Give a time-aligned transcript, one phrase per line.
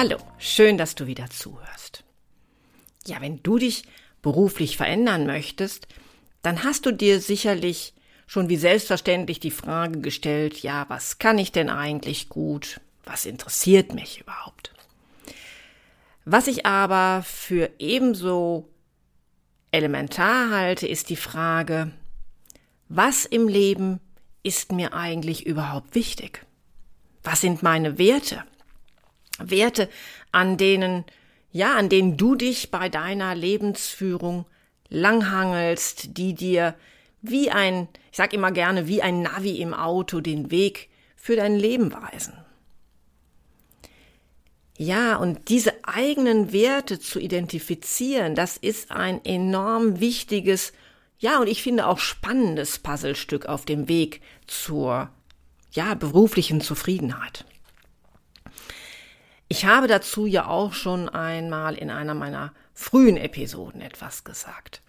[0.00, 2.04] Hallo, schön, dass du wieder zuhörst.
[3.04, 3.82] Ja, wenn du dich
[4.22, 5.88] beruflich verändern möchtest,
[6.40, 7.94] dann hast du dir sicherlich
[8.28, 12.80] schon wie selbstverständlich die Frage gestellt, ja, was kann ich denn eigentlich gut?
[13.06, 14.72] Was interessiert mich überhaupt?
[16.24, 18.68] Was ich aber für ebenso
[19.72, 21.90] elementar halte, ist die Frage,
[22.88, 23.98] was im Leben
[24.44, 26.46] ist mir eigentlich überhaupt wichtig?
[27.24, 28.44] Was sind meine Werte?
[29.38, 29.88] Werte,
[30.32, 31.04] an denen,
[31.50, 34.46] ja, an denen du dich bei deiner Lebensführung
[34.88, 36.74] langhangelst, die dir
[37.20, 41.56] wie ein, ich sag immer gerne, wie ein Navi im Auto den Weg für dein
[41.56, 42.34] Leben weisen.
[44.76, 50.72] Ja, und diese eigenen Werte zu identifizieren, das ist ein enorm wichtiges,
[51.18, 55.10] ja, und ich finde auch spannendes Puzzlestück auf dem Weg zur,
[55.72, 57.44] ja, beruflichen Zufriedenheit.
[59.48, 64.82] Ich habe dazu ja auch schon einmal in einer meiner frühen Episoden etwas gesagt.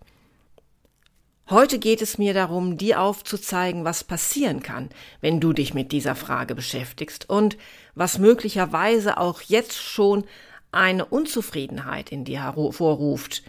[1.49, 4.89] Heute geht es mir darum, dir aufzuzeigen, was passieren kann,
[5.21, 7.57] wenn du dich mit dieser Frage beschäftigst und
[7.95, 10.25] was möglicherweise auch jetzt schon
[10.71, 13.44] eine Unzufriedenheit in dir hervorruft.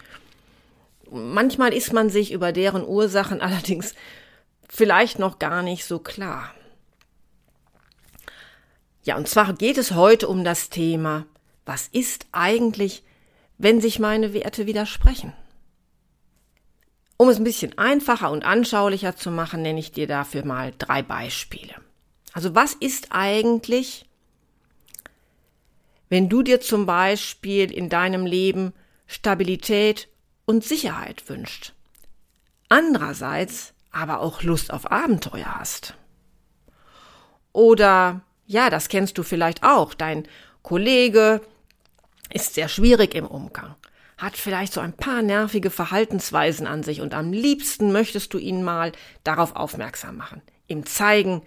[1.11, 3.95] Manchmal ist man sich über deren Ursachen allerdings
[4.69, 6.55] vielleicht noch gar nicht so klar.
[9.03, 11.27] Ja, und zwar geht es heute um das Thema,
[11.65, 13.03] was ist eigentlich,
[13.59, 15.33] wenn sich meine Werte widersprechen?
[17.17, 21.03] Um es ein bisschen einfacher und anschaulicher zu machen, nenne ich dir dafür mal drei
[21.03, 21.75] Beispiele.
[22.33, 24.07] Also was ist eigentlich,
[26.09, 28.73] wenn du dir zum Beispiel in deinem Leben
[29.07, 30.09] Stabilität
[30.45, 31.75] und Sicherheit wünscht,
[32.69, 35.95] andererseits aber auch Lust auf Abenteuer hast?
[37.53, 39.95] Oder ja, das kennst du vielleicht auch.
[39.95, 40.27] Dein
[40.63, 41.41] Kollege
[42.33, 43.77] ist sehr schwierig im Umgang,
[44.19, 48.65] hat vielleicht so ein paar nervige Verhaltensweisen an sich und am liebsten möchtest du ihn
[48.65, 48.91] mal
[49.23, 51.43] darauf aufmerksam machen, ihm zeigen,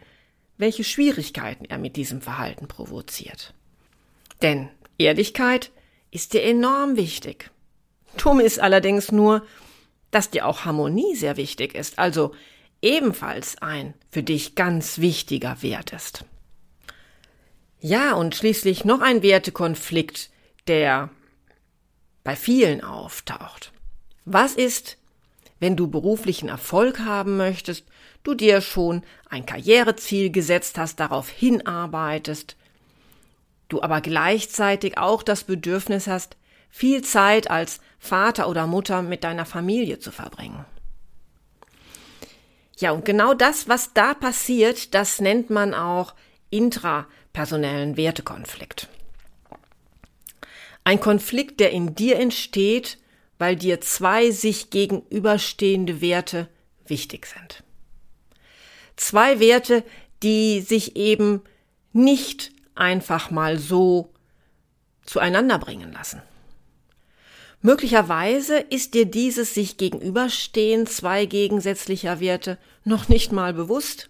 [0.57, 3.53] welche Schwierigkeiten er mit diesem Verhalten provoziert.
[4.41, 5.71] Denn Ehrlichkeit
[6.09, 7.51] ist dir enorm wichtig.
[8.15, 9.45] Dumm ist allerdings nur,
[10.11, 12.33] dass dir auch Harmonie sehr wichtig ist, also
[12.81, 16.23] ebenfalls ein für dich ganz wichtiger Wert ist.
[17.85, 20.29] Ja, und schließlich noch ein Wertekonflikt,
[20.67, 21.09] der
[22.23, 23.73] bei vielen auftaucht.
[24.23, 24.97] Was ist,
[25.59, 27.85] wenn du beruflichen Erfolg haben möchtest,
[28.23, 32.55] du dir schon ein Karriereziel gesetzt hast, darauf hinarbeitest,
[33.67, 36.37] du aber gleichzeitig auch das Bedürfnis hast,
[36.69, 40.63] viel Zeit als Vater oder Mutter mit deiner Familie zu verbringen.
[42.77, 46.13] Ja, und genau das, was da passiert, das nennt man auch
[47.33, 48.87] intrapersonellen Wertekonflikt.
[50.83, 52.99] Ein Konflikt, der in dir entsteht,
[53.39, 56.47] weil dir zwei sich gegenüberstehende Werte
[56.85, 57.63] wichtig sind.
[58.95, 59.83] Zwei Werte,
[60.21, 61.41] die sich eben
[61.91, 64.13] nicht einfach mal so
[65.03, 66.21] zueinander bringen lassen.
[67.61, 74.09] Möglicherweise ist dir dieses sich gegenüberstehen zwei gegensätzlicher Werte noch nicht mal bewusst.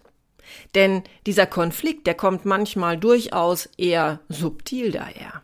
[0.76, 5.42] Denn dieser Konflikt, der kommt manchmal durchaus eher subtil daher.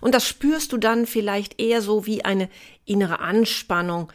[0.00, 2.48] Und das spürst du dann vielleicht eher so wie eine
[2.84, 4.12] innere Anspannung,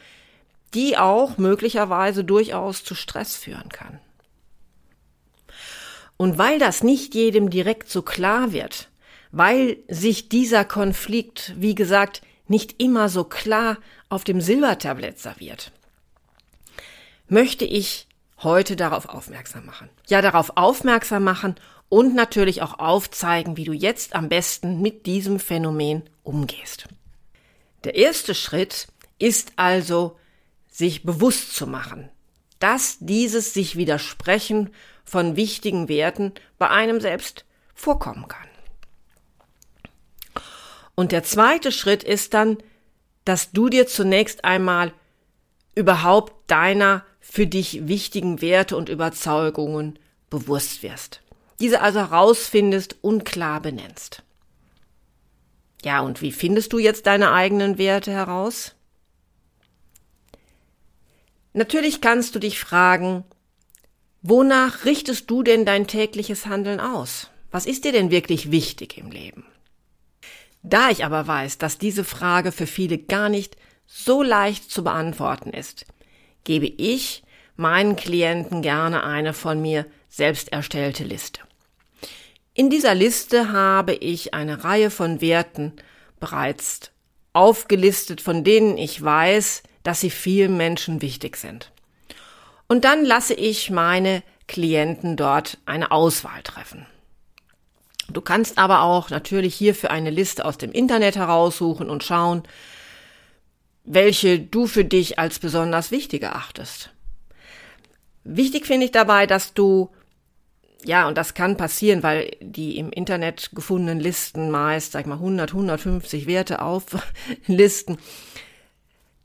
[0.74, 4.00] die auch möglicherweise durchaus zu Stress führen kann.
[6.16, 8.88] Und weil das nicht jedem direkt so klar wird,
[9.32, 13.78] weil sich dieser Konflikt, wie gesagt, nicht immer so klar
[14.08, 15.72] auf dem Silbertablett serviert,
[17.28, 18.05] möchte ich
[18.42, 19.88] heute darauf aufmerksam machen.
[20.08, 21.56] Ja, darauf aufmerksam machen
[21.88, 26.86] und natürlich auch aufzeigen, wie du jetzt am besten mit diesem Phänomen umgehst.
[27.84, 28.88] Der erste Schritt
[29.18, 30.18] ist also,
[30.68, 32.10] sich bewusst zu machen,
[32.58, 34.70] dass dieses sich widersprechen
[35.04, 37.44] von wichtigen Werten bei einem selbst
[37.74, 38.48] vorkommen kann.
[40.94, 42.58] Und der zweite Schritt ist dann,
[43.24, 44.92] dass du dir zunächst einmal
[45.74, 49.98] überhaupt deiner für dich wichtigen Werte und Überzeugungen
[50.30, 51.20] bewusst wirst.
[51.60, 54.22] Diese also herausfindest und klar benennst.
[55.82, 58.74] Ja, und wie findest du jetzt deine eigenen Werte heraus?
[61.52, 63.24] Natürlich kannst du dich fragen,
[64.22, 67.30] wonach richtest du denn dein tägliches Handeln aus?
[67.50, 69.44] Was ist dir denn wirklich wichtig im Leben?
[70.62, 73.56] Da ich aber weiß, dass diese Frage für viele gar nicht
[73.86, 75.86] so leicht zu beantworten ist,
[76.46, 77.22] gebe ich
[77.56, 81.40] meinen Klienten gerne eine von mir selbst erstellte Liste.
[82.54, 85.74] In dieser Liste habe ich eine Reihe von Werten
[86.20, 86.92] bereits
[87.34, 91.70] aufgelistet, von denen ich weiß, dass sie vielen Menschen wichtig sind.
[92.66, 96.86] Und dann lasse ich meine Klienten dort eine Auswahl treffen.
[98.08, 102.44] Du kannst aber auch natürlich hierfür eine Liste aus dem Internet heraussuchen und schauen,
[103.86, 106.90] welche du für dich als besonders wichtig erachtest.
[108.24, 109.90] Wichtig finde ich dabei, dass du,
[110.84, 115.14] ja, und das kann passieren, weil die im Internet gefundenen Listen meist, sag ich mal,
[115.14, 117.98] 100, 150 Werte auflisten,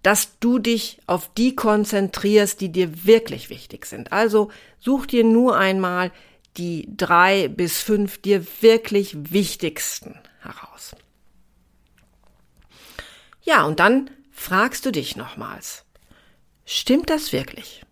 [0.03, 4.11] dass du dich auf die konzentrierst, die dir wirklich wichtig sind.
[4.11, 6.11] Also such dir nur einmal
[6.57, 10.95] die drei bis fünf dir wirklich wichtigsten heraus.
[13.43, 14.09] Ja, und dann
[14.41, 15.85] fragst du dich nochmals,
[16.65, 17.85] stimmt das wirklich?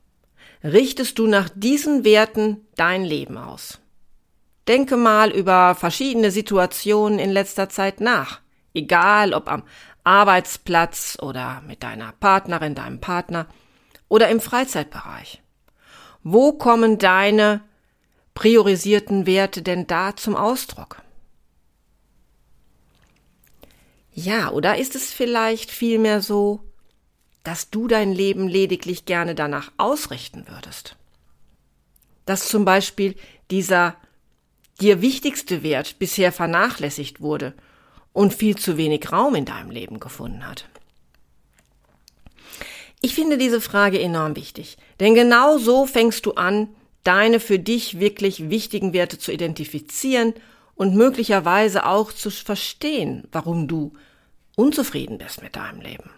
[0.63, 3.79] Richtest du nach diesen Werten dein Leben aus?
[4.67, 8.41] Denke mal über verschiedene Situationen in letzter Zeit nach,
[8.73, 9.63] egal ob am
[10.03, 13.45] Arbeitsplatz oder mit deiner Partnerin, deinem Partner
[14.07, 15.43] oder im Freizeitbereich.
[16.23, 17.61] Wo kommen deine
[18.33, 21.03] priorisierten Werte denn da zum Ausdruck?
[24.13, 26.59] Ja, oder ist es vielleicht vielmehr so,
[27.43, 30.95] dass du dein Leben lediglich gerne danach ausrichten würdest?
[32.25, 33.15] Dass zum Beispiel
[33.49, 33.95] dieser
[34.81, 37.53] dir wichtigste Wert bisher vernachlässigt wurde
[38.13, 40.67] und viel zu wenig Raum in deinem Leben gefunden hat?
[43.01, 46.67] Ich finde diese Frage enorm wichtig, denn genau so fängst du an,
[47.03, 50.33] deine für dich wirklich wichtigen Werte zu identifizieren
[50.79, 53.91] und möglicherweise auch zu verstehen, warum du
[54.55, 56.09] unzufrieden bist mit deinem Leben.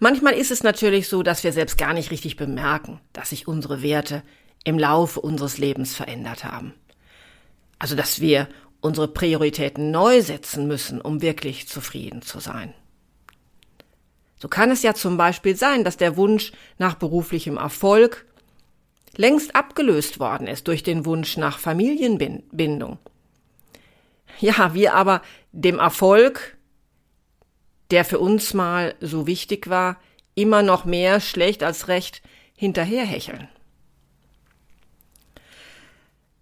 [0.00, 3.82] Manchmal ist es natürlich so, dass wir selbst gar nicht richtig bemerken, dass sich unsere
[3.82, 4.24] Werte
[4.64, 6.74] im Laufe unseres Lebens verändert haben.
[7.78, 8.48] Also, dass wir
[8.80, 12.74] unsere Prioritäten neu setzen müssen, um wirklich zufrieden zu sein.
[14.40, 18.26] So kann es ja zum Beispiel sein, dass der Wunsch nach beruflichem Erfolg
[19.14, 22.98] längst abgelöst worden ist durch den Wunsch nach Familienbindung.
[24.40, 25.22] Ja, wir aber
[25.52, 26.56] dem Erfolg,
[27.90, 30.00] der für uns mal so wichtig war,
[30.34, 32.22] immer noch mehr schlecht als recht
[32.56, 33.48] hinterherhecheln.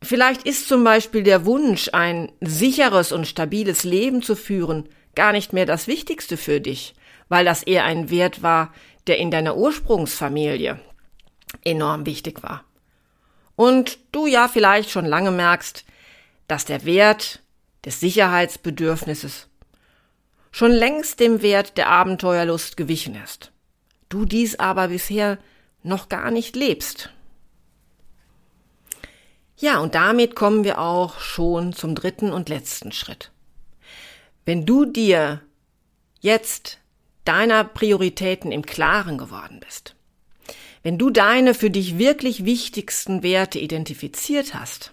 [0.03, 5.53] Vielleicht ist zum Beispiel der Wunsch, ein sicheres und stabiles Leben zu führen, gar nicht
[5.53, 6.95] mehr das Wichtigste für dich,
[7.29, 8.73] weil das eher ein Wert war,
[9.09, 10.79] der in deiner Ursprungsfamilie
[11.65, 12.65] enorm wichtig war.
[13.57, 15.85] Und du ja vielleicht schon lange merkst,
[16.47, 17.43] dass der Wert
[17.89, 19.49] des Sicherheitsbedürfnisses
[20.51, 23.51] schon längst dem Wert der Abenteuerlust gewichen ist.
[24.11, 25.39] Du dies aber bisher
[25.83, 27.09] noch gar nicht lebst.
[29.57, 33.31] Ja, und damit kommen wir auch schon zum dritten und letzten Schritt.
[34.45, 35.41] Wenn du dir
[36.21, 36.81] jetzt
[37.25, 39.95] deiner Prioritäten im Klaren geworden bist,
[40.83, 44.93] wenn du deine für dich wirklich wichtigsten Werte identifiziert hast,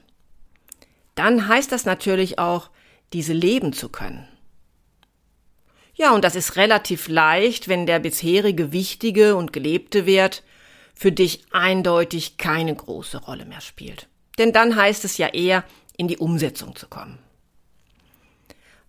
[1.13, 2.69] dann heißt das natürlich auch,
[3.13, 4.27] diese leben zu können.
[5.95, 10.43] Ja, und das ist relativ leicht, wenn der bisherige wichtige und gelebte Wert
[10.93, 14.07] für dich eindeutig keine große Rolle mehr spielt.
[14.37, 15.63] Denn dann heißt es ja eher,
[15.97, 17.19] in die Umsetzung zu kommen.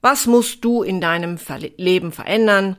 [0.01, 1.39] Was musst du in deinem
[1.77, 2.77] Leben verändern,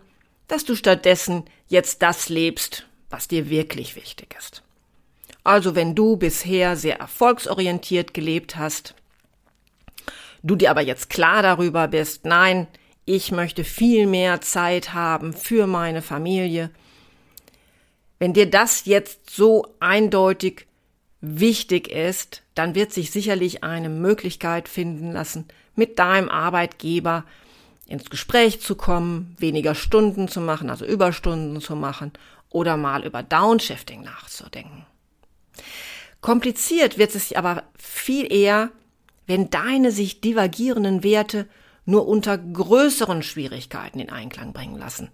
[0.48, 4.63] dass du stattdessen jetzt das lebst, was dir wirklich wichtig ist?
[5.44, 8.96] Also wenn du bisher sehr erfolgsorientiert gelebt hast,
[10.48, 12.68] du dir aber jetzt klar darüber bist, nein,
[13.06, 16.72] ich möchte viel mehr Zeit haben für meine Familie.
[18.20, 20.68] Wenn dir das jetzt so eindeutig
[21.22, 27.24] wichtig ist, dann wird sich sicherlich eine Möglichkeit finden lassen, mit deinem Arbeitgeber
[27.86, 32.12] ins Gespräch zu kommen, weniger Stunden zu machen, also Überstunden zu machen
[32.50, 34.86] oder mal über Downshifting nachzudenken.
[36.22, 38.72] Kompliziert wird es aber viel eher,
[39.28, 41.48] wenn deine sich divergierenden Werte
[41.86, 45.10] nur unter größeren Schwierigkeiten in Einklang bringen lassen.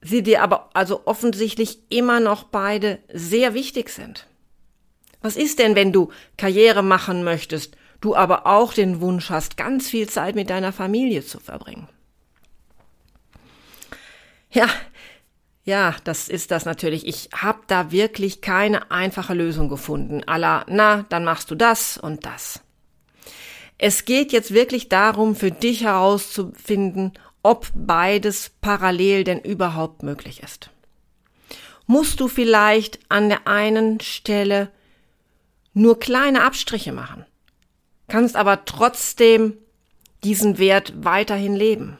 [0.00, 4.26] sie dir aber also offensichtlich immer noch beide sehr wichtig sind.
[5.20, 9.88] Was ist denn, wenn du Karriere machen möchtest, du aber auch den Wunsch hast, ganz
[9.88, 11.88] viel Zeit mit deiner Familie zu verbringen?
[14.50, 14.68] Ja,
[15.64, 17.06] ja, das ist das natürlich.
[17.06, 20.22] Ich habe da wirklich keine einfache Lösung gefunden.
[20.26, 22.60] Alla, na, dann machst du das und das.
[23.78, 30.70] Es geht jetzt wirklich darum, für dich herauszufinden, ob beides parallel denn überhaupt möglich ist.
[31.86, 34.70] Musst du vielleicht an der einen Stelle
[35.74, 37.24] nur kleine Abstriche machen,
[38.08, 39.54] kannst aber trotzdem
[40.22, 41.98] diesen Wert weiterhin leben.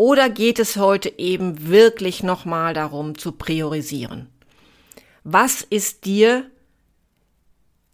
[0.00, 4.30] Oder geht es heute eben wirklich nochmal darum zu priorisieren?
[5.24, 6.50] Was ist dir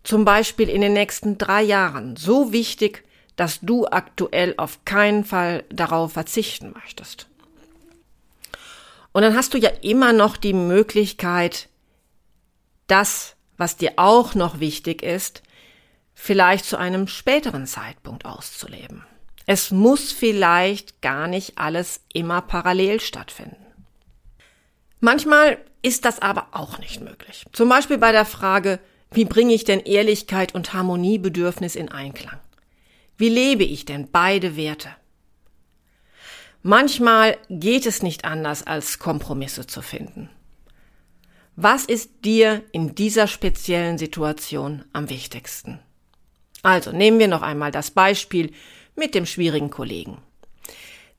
[0.04, 3.02] zum Beispiel in den nächsten drei Jahren so wichtig,
[3.34, 7.26] dass du aktuell auf keinen Fall darauf verzichten möchtest?
[9.10, 11.68] Und dann hast du ja immer noch die Möglichkeit,
[12.86, 15.42] das, was dir auch noch wichtig ist,
[16.14, 19.04] vielleicht zu einem späteren Zeitpunkt auszuleben.
[19.46, 23.56] Es muss vielleicht gar nicht alles immer parallel stattfinden.
[25.00, 27.44] Manchmal ist das aber auch nicht möglich.
[27.52, 28.80] Zum Beispiel bei der Frage,
[29.12, 32.40] wie bringe ich denn Ehrlichkeit und Harmoniebedürfnis in Einklang?
[33.16, 34.88] Wie lebe ich denn beide Werte?
[36.62, 40.28] Manchmal geht es nicht anders, als Kompromisse zu finden.
[41.54, 45.78] Was ist dir in dieser speziellen Situation am wichtigsten?
[46.62, 48.52] Also nehmen wir noch einmal das Beispiel
[48.96, 50.18] mit dem schwierigen Kollegen.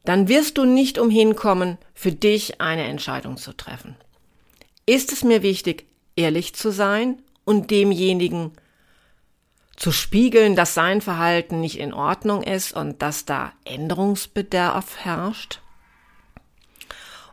[0.03, 3.96] Dann wirst du nicht umhin kommen, für dich eine Entscheidung zu treffen.
[4.86, 8.51] Ist es mir wichtig, ehrlich zu sein und demjenigen
[9.77, 15.62] zu spiegeln, dass sein Verhalten nicht in Ordnung ist und dass da Änderungsbedarf herrscht?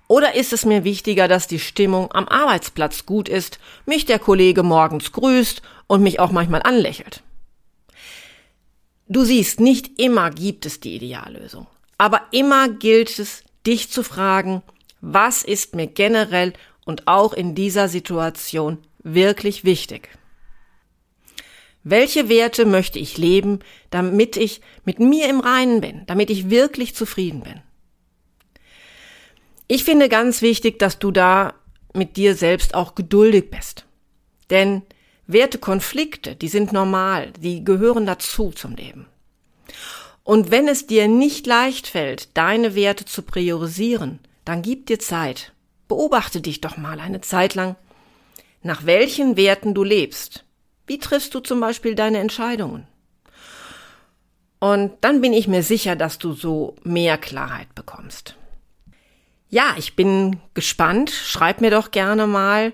[0.06, 4.62] Oder ist es mir wichtiger, dass die Stimmung am Arbeitsplatz gut ist, mich der Kollege
[4.62, 7.23] morgens grüßt und mich auch manchmal anlächelt?
[9.06, 11.66] Du siehst, nicht immer gibt es die Ideallösung.
[11.98, 14.62] Aber immer gilt es, dich zu fragen,
[15.00, 16.52] was ist mir generell
[16.84, 20.08] und auch in dieser Situation wirklich wichtig?
[21.82, 26.94] Welche Werte möchte ich leben, damit ich mit mir im Reinen bin, damit ich wirklich
[26.94, 27.60] zufrieden bin?
[29.68, 31.54] Ich finde ganz wichtig, dass du da
[31.92, 33.84] mit dir selbst auch geduldig bist.
[34.50, 34.82] Denn
[35.26, 39.06] Wertekonflikte, die sind normal, die gehören dazu zum Leben.
[40.22, 45.52] Und wenn es dir nicht leicht fällt, deine Werte zu priorisieren, dann gib dir Zeit.
[45.88, 47.76] Beobachte dich doch mal eine Zeit lang,
[48.62, 50.44] nach welchen Werten du lebst.
[50.86, 52.86] Wie triffst du zum Beispiel deine Entscheidungen?
[54.58, 58.36] Und dann bin ich mir sicher, dass du so mehr Klarheit bekommst.
[59.50, 61.10] Ja, ich bin gespannt.
[61.10, 62.72] Schreib mir doch gerne mal,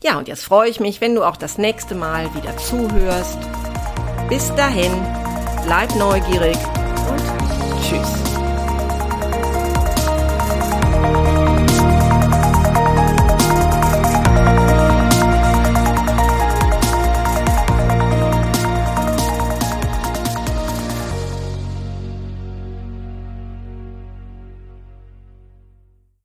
[0.03, 3.39] Ja, und jetzt freue ich mich, wenn du auch das nächste Mal wieder zuhörst.
[4.31, 4.93] Bis dahin,
[5.65, 6.57] bleib neugierig